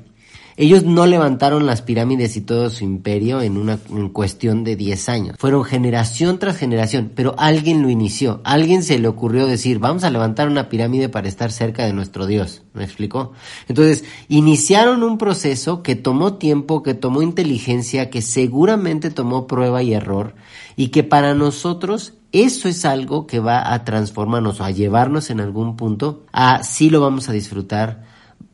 [0.60, 3.78] Ellos no levantaron las pirámides y todo su imperio en una
[4.12, 5.36] cuestión de 10 años.
[5.38, 8.40] Fueron generación tras generación, pero alguien lo inició.
[8.42, 12.26] Alguien se le ocurrió decir, vamos a levantar una pirámide para estar cerca de nuestro
[12.26, 12.62] Dios.
[12.74, 13.34] ¿Me explicó?
[13.68, 19.94] Entonces, iniciaron un proceso que tomó tiempo, que tomó inteligencia, que seguramente tomó prueba y
[19.94, 20.34] error,
[20.74, 25.76] y que para nosotros eso es algo que va a transformarnos a llevarnos en algún
[25.76, 28.02] punto a sí lo vamos a disfrutar,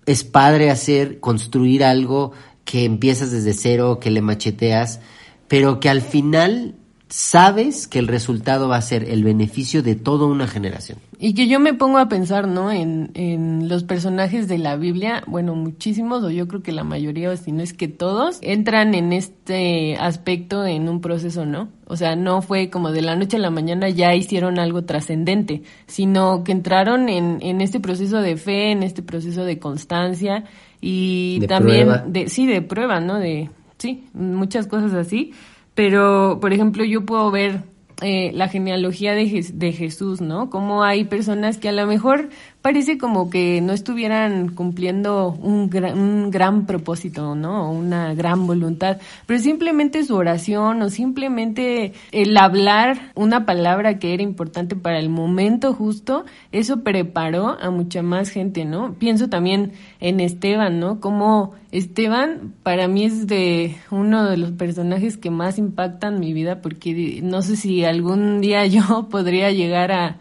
[0.07, 2.33] es padre hacer, construir algo
[2.65, 5.01] que empiezas desde cero, que le macheteas,
[5.49, 6.77] pero que al final
[7.15, 10.99] sabes que el resultado va a ser el beneficio de toda una generación.
[11.21, 12.73] Y que yo me pongo a pensar, ¿no?
[12.73, 17.31] En, en los personajes de la Biblia, bueno, muchísimos, o yo creo que la mayoría,
[17.31, 21.69] o si no es que todos, entran en este aspecto en un proceso, ¿no?
[21.87, 25.63] O sea, no fue como de la noche a la mañana ya hicieron algo trascendente,
[25.87, 30.47] sino que entraron en, en este proceso de fe, en este proceso de constancia
[30.81, 33.21] y también de, sí, de prueba, ¿no?
[33.21, 35.33] De, sí, muchas cosas así
[35.75, 37.65] pero, por ejemplo, yo puedo ver
[38.03, 40.51] eh, la genealogía de, de Jesús, ¿no?
[40.51, 42.29] Como hay personas que a lo mejor
[42.65, 47.71] parece como que no estuvieran cumpliendo un gran, un gran propósito, ¿no?
[47.71, 54.23] Una gran voluntad, pero simplemente su oración o simplemente el hablar una palabra que era
[54.23, 58.95] importante para el momento justo, eso preparó a mucha más gente, ¿no?
[58.95, 61.01] Pienso también en Esteban, ¿no?
[61.01, 66.63] Como Esteban para mí es de uno de los personajes que más impactan mi vida
[66.63, 70.17] porque no sé si algún día yo podría llegar a,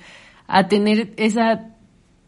[0.45, 1.69] a tener esa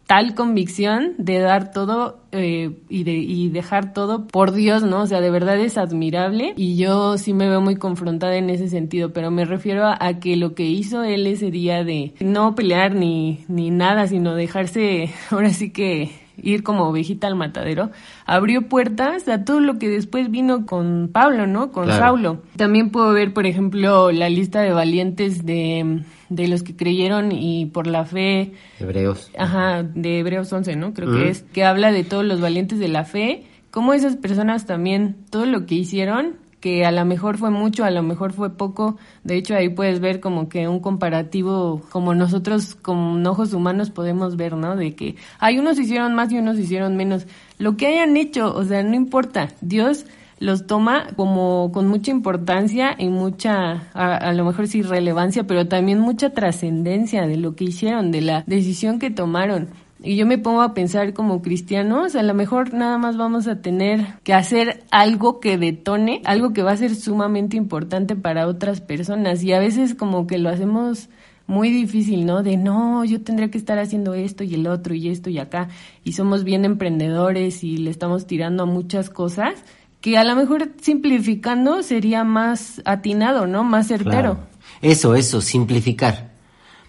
[0.06, 5.02] tal convicción de dar todo eh, y, de, y dejar todo por Dios, ¿no?
[5.02, 8.70] O sea, de verdad es admirable y yo sí me veo muy confrontada en ese
[8.70, 12.96] sentido, pero me refiero a, que lo que hizo él ese día de no pelear
[12.96, 17.91] ni, ni nada, sino dejarse, ahora sí que ir como ovejita al matadero,
[18.26, 21.71] abrió puertas a todo lo que después vino con Pablo, ¿no?
[21.71, 22.41] Con Saulo.
[22.56, 27.67] También puedo ver, por ejemplo, la lista de valientes de de los que creyeron y
[27.67, 28.54] por la fe.
[28.80, 29.32] Hebreos.
[29.38, 30.93] Ajá, de Hebreos 11, ¿no?
[30.93, 34.65] Creo que es, que habla de todos los valientes de la fe, cómo esas personas
[34.65, 38.58] también, todo lo que hicieron, que a lo mejor fue mucho, a lo mejor fue
[38.58, 43.91] poco, de hecho ahí puedes ver como que un comparativo, como nosotros con ojos humanos
[43.91, 44.75] podemos ver, ¿no?
[44.75, 47.28] De que hay unos hicieron más y unos hicieron menos.
[47.60, 50.08] Lo que hayan hecho, o sea, no importa, Dios
[50.39, 55.99] los toma como con mucha importancia y mucha, a, lo mejor sí relevancia, pero también
[55.99, 59.67] mucha trascendencia de lo que hicieron, de la decisión que tomaron.
[60.06, 63.62] Y yo me pongo a pensar como cristianos, a lo mejor nada más vamos a
[63.62, 68.82] tener que hacer algo que detone, algo que va a ser sumamente importante para otras
[68.82, 69.41] personas.
[69.44, 71.10] Y a veces como que lo hacemos
[71.48, 72.44] muy difícil, ¿no?
[72.44, 75.70] De no, yo tendría que estar haciendo esto y el otro y esto y acá.
[76.04, 79.63] Y somos bien emprendedores y le estamos tirando a muchas cosas
[80.02, 83.63] que a lo mejor simplificando sería más atinado, ¿no?
[83.63, 84.38] Más certero.
[84.84, 86.35] Eso, eso, simplificar.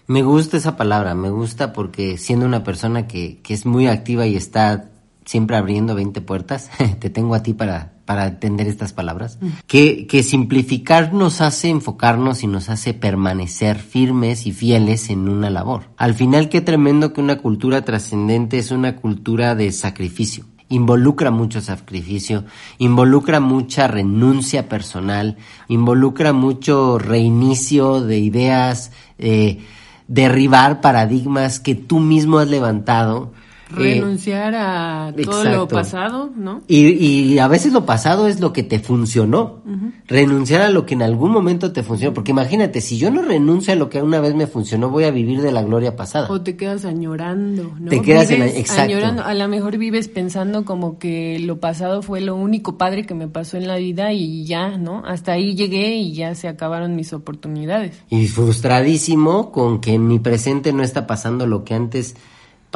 [0.07, 4.25] Me gusta esa palabra, me gusta porque siendo una persona que, que es muy activa
[4.25, 4.89] y está
[5.25, 10.23] siempre abriendo 20 puertas, te tengo a ti para para entender estas palabras, que, que
[10.23, 15.89] simplificar nos hace enfocarnos y nos hace permanecer firmes y fieles en una labor.
[15.97, 21.61] Al final, qué tremendo que una cultura trascendente es una cultura de sacrificio involucra mucho
[21.61, 22.43] sacrificio,
[22.77, 25.37] involucra mucha renuncia personal,
[25.69, 29.59] involucra mucho reinicio de ideas, eh,
[30.07, 33.31] derribar paradigmas que tú mismo has levantado
[33.69, 36.61] Renunciar a todo lo pasado, ¿no?
[36.67, 39.61] Y, y, a veces lo pasado es lo que te funcionó.
[40.07, 42.13] Renunciar a lo que en algún momento te funcionó.
[42.13, 45.11] Porque imagínate, si yo no renuncio a lo que una vez me funcionó, voy a
[45.11, 46.27] vivir de la gloria pasada.
[46.29, 47.89] O te quedas añorando, ¿no?
[47.89, 49.21] Te quedas Exacto.
[49.23, 53.27] A lo mejor vives pensando como que lo pasado fue lo único padre que me
[53.27, 55.03] pasó en la vida y ya, ¿no?
[55.05, 58.01] Hasta ahí llegué y ya se acabaron mis oportunidades.
[58.09, 62.15] Y frustradísimo con que en mi presente no está pasando lo que antes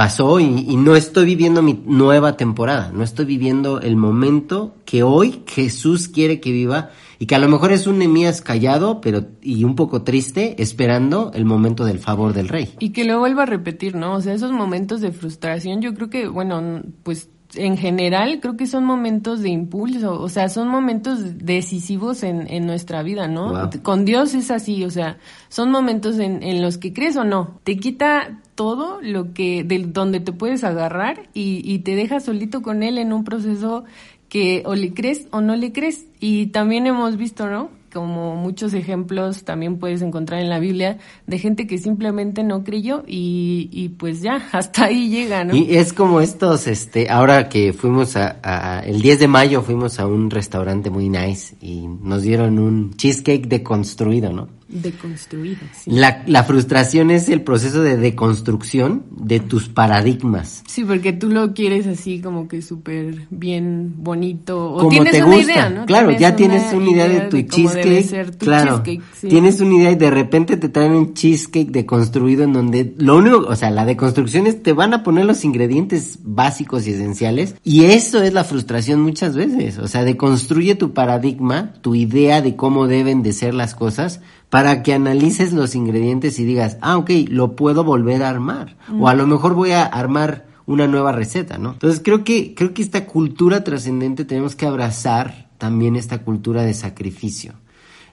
[0.02, 5.44] pasó y, no estoy viviendo mi nueva temporada, no estoy viviendo el momento que hoy
[5.46, 9.64] Jesús quiere que viva y que a lo mejor es un Nemías callado pero y
[9.64, 12.74] un poco triste esperando el momento del favor del rey.
[12.80, 14.16] Y que lo vuelva a repetir, ¿no?
[14.16, 18.66] O sea, esos momentos de frustración yo creo que, bueno, pues en general creo que
[18.66, 23.70] son momentos de impulso, o sea, son momentos decisivos en, en nuestra vida, ¿no?
[23.84, 25.18] Con Dios es así, o sea,
[25.50, 29.80] son momentos en, en, los que crees o no, te quita todo lo que, de
[29.80, 33.84] donde te puedes agarrar y, y te deja solito con Él en un proceso
[34.32, 36.06] que o le crees o no le crees.
[36.22, 37.70] Y también hemos visto, ¿no?
[37.94, 43.04] Como muchos ejemplos también puedes encontrar en la Biblia de gente que simplemente no creyó
[43.08, 45.56] y, y pues ya, hasta ahí llega, ¿no?
[45.56, 50.00] Y es como estos, este, ahora que fuimos a, a, el 10 de mayo fuimos
[50.00, 54.61] a un restaurante muy nice y nos dieron un cheesecake deconstruido, ¿no?
[54.72, 55.92] Deconstruido, sí.
[55.92, 60.64] La, la frustración es el proceso de deconstrucción de tus paradigmas.
[60.68, 64.74] Sí, porque tú lo quieres así como que súper bien bonito.
[64.74, 65.86] O tienes una idea, ¿no?
[65.86, 68.38] Claro, ya tienes una idea, de tu cheesecake.
[68.38, 68.82] claro,
[69.20, 73.40] tienes una idea y de repente te traen un cheesecake deconstruido en donde lo único,
[73.40, 77.86] o sea, la deconstrucción es te van a poner los ingredientes básicos y esenciales y
[77.86, 79.78] eso es la frustración muchas veces.
[79.80, 84.84] O sea, deconstruye tu paradigma, tu idea de cómo deben de ser las cosas para
[84.84, 88.76] que analices los ingredientes y digas, ah, ok, lo puedo volver a armar.
[89.00, 91.72] O a lo mejor voy a armar una nueva receta, ¿no?
[91.72, 96.74] Entonces creo que, creo que esta cultura trascendente tenemos que abrazar también esta cultura de
[96.74, 97.54] sacrificio,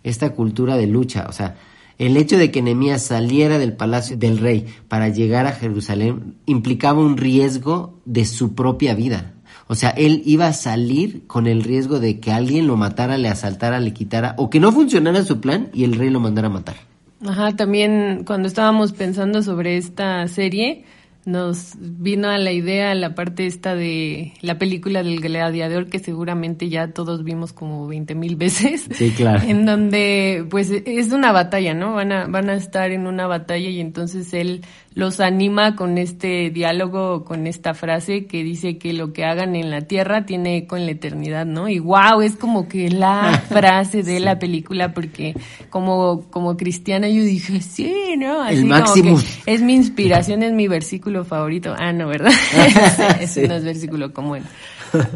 [0.05, 1.57] esta cultura de lucha, o sea,
[1.99, 7.01] el hecho de que Nehemías saliera del palacio del rey para llegar a Jerusalén implicaba
[7.01, 9.35] un riesgo de su propia vida.
[9.69, 13.29] O sea, él iba a salir con el riesgo de que alguien lo matara, le
[13.29, 16.51] asaltara, le quitara, o que no funcionara su plan y el rey lo mandara a
[16.51, 16.77] matar.
[17.27, 20.85] Ajá, también cuando estábamos pensando sobre esta serie,
[21.29, 26.71] nos vino a la idea la parte esta de la película del gladiador que seguramente
[26.71, 28.89] ya todos vimos como 20 mil veces.
[28.93, 29.43] Sí, claro.
[29.47, 31.93] En donde pues es una batalla, ¿no?
[31.93, 34.63] Van a, van a estar en una batalla y entonces él
[34.95, 39.71] los anima con este diálogo, con esta frase que dice que lo que hagan en
[39.71, 41.69] la tierra tiene eco en la eternidad, ¿no?
[41.69, 45.35] Y wow, es como que la frase de la película porque
[45.71, 48.43] como, como cristiana yo dije, sí, ¿no?
[48.43, 49.19] Así El máximo.
[49.47, 51.75] es mi inspiración, es mi versículo favorito.
[51.79, 52.33] Ah, no, ¿verdad?
[53.21, 54.43] Ese no es versículo como él.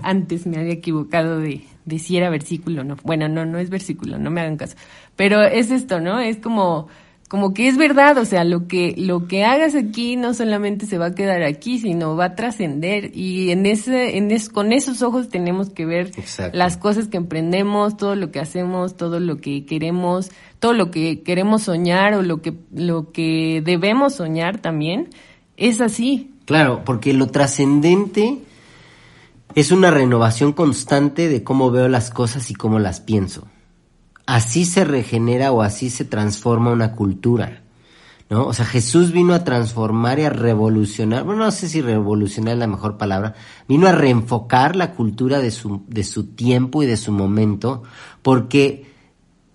[0.03, 2.97] Antes me había equivocado de, de si era versículo, no.
[3.03, 4.77] Bueno, no, no es versículo, no me hagan caso.
[5.17, 6.21] Pero es esto, ¿no?
[6.21, 6.89] Es como
[7.33, 10.99] como que es verdad, o sea, lo que lo que hagas aquí no solamente se
[10.99, 13.17] va a quedar aquí, sino va a trascender.
[13.17, 16.11] Y en ese en es, con esos ojos tenemos que ver
[16.53, 21.23] las cosas que emprendemos, todo lo que hacemos, todo lo que queremos, todo lo que
[21.23, 25.09] queremos soñar o lo que lo que debemos soñar también
[25.57, 26.35] es así.
[26.45, 28.41] Claro, porque lo trascendente
[29.55, 33.49] es una renovación constante de cómo veo las cosas y cómo las pienso
[34.27, 37.63] así se regenera o así se transforma una cultura.
[38.31, 38.47] ¿No?
[38.47, 42.61] O sea, Jesús vino a transformar y a revolucionar, bueno, no sé si revolucionar es
[42.61, 43.35] la mejor palabra,
[43.69, 47.83] vino a reenfocar la cultura de su, de su tiempo y de su momento,
[48.23, 48.87] porque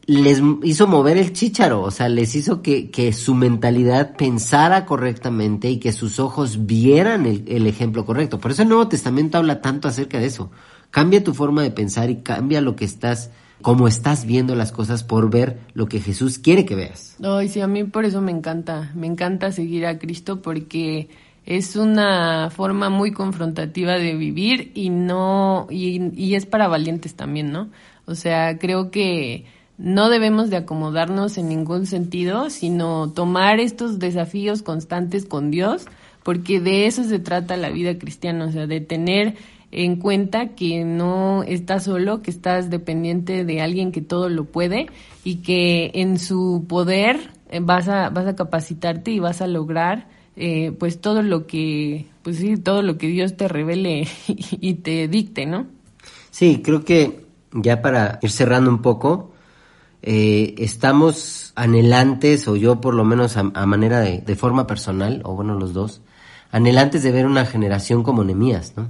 [0.05, 5.71] les hizo mover el chícharo, o sea, les hizo que, que su mentalidad pensara correctamente
[5.71, 8.39] y que sus ojos vieran el, el ejemplo correcto.
[8.39, 10.51] Por eso el Nuevo Testamento habla tanto acerca de eso.
[10.91, 15.03] Cambia tu forma de pensar y cambia lo que estás cómo estás viendo las cosas
[15.03, 17.17] por ver lo que Jesús quiere que veas.
[17.23, 21.09] Ay, sí, a mí por eso me encanta, me encanta seguir a Cristo porque
[21.45, 27.51] es una forma muy confrontativa de vivir y no y, y es para valientes también,
[27.51, 27.69] ¿no?
[28.05, 29.45] O sea, creo que
[29.77, 35.85] no debemos de acomodarnos en ningún sentido, sino tomar estos desafíos constantes con Dios,
[36.23, 39.35] porque de eso se trata la vida cristiana, o sea, de tener
[39.77, 44.87] en cuenta que no estás solo, que estás dependiente de alguien que todo lo puede
[45.23, 50.07] y que en su poder eh, vas a, vas a capacitarte y vas a lograr
[50.35, 55.07] eh, pues todo lo que, pues sí, todo lo que Dios te revele y te
[55.07, 55.67] dicte, ¿no?
[56.31, 59.31] Sí, creo que ya para ir cerrando un poco,
[60.01, 65.35] eh, estamos anhelantes, o yo por lo menos a, manera de, de, forma personal, o
[65.35, 66.01] bueno, los dos,
[66.51, 68.89] anhelantes de ver una generación como Nemías, ¿no?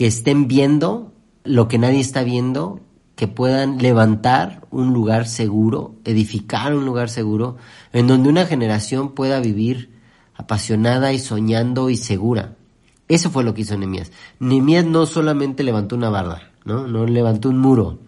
[0.00, 1.12] Que estén viendo
[1.44, 2.80] lo que nadie está viendo,
[3.16, 7.58] que puedan levantar un lugar seguro, edificar un lugar seguro,
[7.92, 9.90] en donde una generación pueda vivir
[10.34, 12.56] apasionada y soñando y segura.
[13.08, 14.10] Eso fue lo que hizo Nemías.
[14.38, 16.86] Nemías no solamente levantó una barda, ¿no?
[16.86, 17.98] No levantó un muro.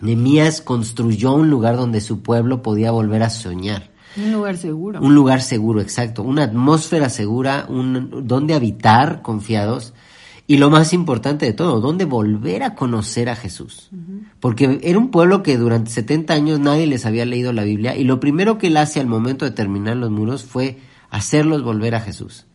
[0.00, 3.90] Nemías construyó un lugar donde su pueblo podía volver a soñar.
[4.16, 5.00] Un lugar seguro.
[5.00, 6.22] Un lugar seguro, exacto.
[6.22, 9.92] Una atmósfera segura, un, donde habitar confiados.
[10.46, 13.90] Y lo más importante de todo, donde volver a conocer a Jesús.
[14.38, 18.04] Porque era un pueblo que durante 70 años nadie les había leído la Biblia y
[18.04, 20.78] lo primero que él hace al momento de terminar los muros fue
[21.10, 22.46] hacerlos volver a Jesús.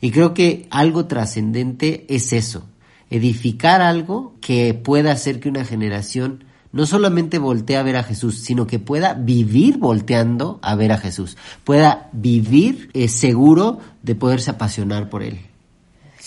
[0.00, 2.68] Y creo que algo trascendente es eso,
[3.10, 8.38] edificar algo que pueda hacer que una generación no solamente voltee a ver a Jesús,
[8.38, 14.52] sino que pueda vivir volteando a ver a Jesús, pueda vivir eh, seguro de poderse
[14.52, 15.49] apasionar por Él.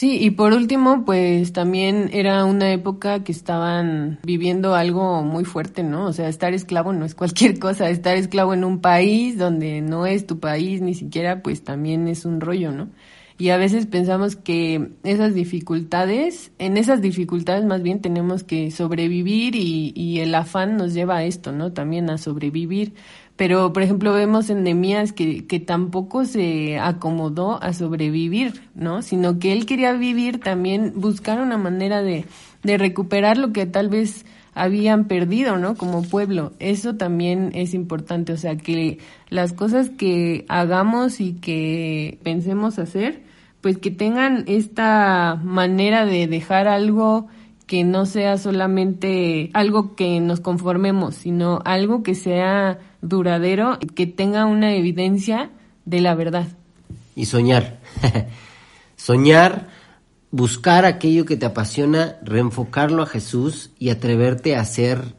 [0.03, 5.81] Sí, y por último, pues también era una época que estaban viviendo algo muy fuerte,
[5.81, 6.07] ¿no?
[6.07, 10.05] O sea, estar esclavo no es cualquier cosa, estar esclavo en un país donde no
[10.05, 12.89] es tu país ni siquiera, pues también es un rollo, ¿no?
[13.43, 19.57] Y a veces pensamos que esas dificultades, en esas dificultades más bien tenemos que sobrevivir
[19.57, 21.73] y, el afán nos lleva a esto, ¿no?
[21.73, 22.93] También a sobrevivir.
[23.35, 29.01] Pero, por ejemplo, vemos en Nemías que, que tampoco se acomodó a sobrevivir, ¿no?
[29.01, 32.23] Sino que él quería vivir también, buscar una manera de,
[32.63, 35.75] de recuperar lo que tal vez habían perdido, ¿no?
[35.75, 36.53] Como pueblo.
[36.59, 43.32] Eso también es importante, o sea, que las cosas que hagamos y que pensemos hacer,
[43.63, 47.27] pues que tengan esta manera de dejar algo
[47.65, 54.45] que no sea solamente algo que nos conformemos, sino algo que sea duradero, que tenga
[54.47, 55.49] una evidencia
[55.85, 56.49] de la verdad.
[57.15, 57.79] Y soñar.
[58.97, 59.69] soñar
[60.29, 65.15] buscar aquello que te apasiona, reenfocarlo a Jesús y atreverte a hacer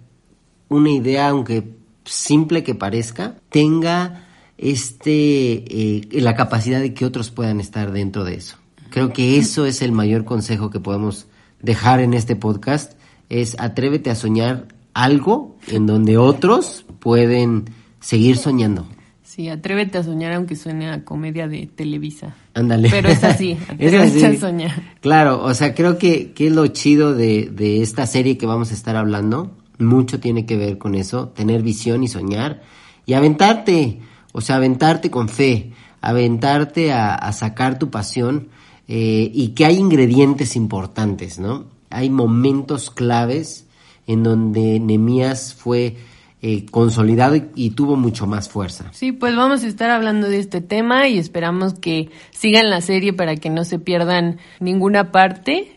[0.69, 1.65] una idea, aunque
[2.05, 4.27] simple que parezca, tenga
[4.59, 8.57] este eh, la capacidad de que otros puedan estar dentro de eso.
[8.91, 11.27] Creo que eso es el mayor consejo que podemos
[11.61, 12.93] dejar en este podcast,
[13.29, 17.65] es atrévete a soñar algo en donde otros pueden
[18.01, 18.87] seguir soñando.
[19.23, 22.37] Sí, atrévete a soñar aunque suene a comedia de Televisa.
[22.55, 22.89] Ándale.
[22.91, 24.83] Pero es así, atrévete a soñar.
[25.01, 28.71] Claro, o sea, creo que, que es lo chido de, de esta serie que vamos
[28.71, 29.57] a estar hablando.
[29.79, 32.63] Mucho tiene que ver con eso, tener visión y soñar.
[33.07, 33.99] Y aventarte,
[34.37, 35.71] o sea, aventarte con fe,
[36.01, 38.49] aventarte a, sacar tu pasión
[38.89, 41.67] eh, y que hay ingredientes importantes, ¿no?
[41.89, 43.67] Hay momentos claves
[44.09, 45.97] en donde Nemías fue
[46.43, 48.87] eh, consolidado y, tuvo mucho más fuerza.
[48.91, 53.13] Sí, pues vamos a estar hablando de este tema y esperamos que sigan la serie
[53.13, 55.74] para que no se pierdan ninguna parte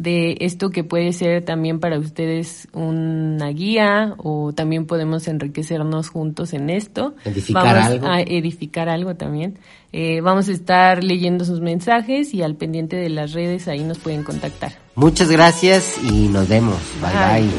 [0.00, 6.54] de esto que puede ser también para ustedes una guía o también podemos enriquecernos juntos
[6.54, 7.14] en esto.
[7.24, 9.58] Edificar vamos A edificar algo también.
[9.92, 13.98] Eh, vamos a estar leyendo sus mensajes y al pendiente de las redes ahí nos
[13.98, 14.72] pueden contactar.
[14.94, 16.78] Muchas gracias y nos vemos.
[17.00, 17.42] bye.
[17.42, 17.50] bye.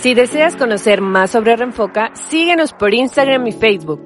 [0.00, 4.05] Si deseas conocer más sobre Renfoca, síguenos por Instagram y Facebook.